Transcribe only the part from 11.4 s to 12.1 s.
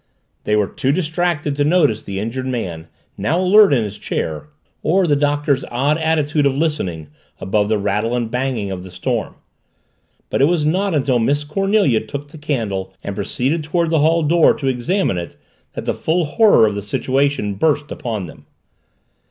Cornelia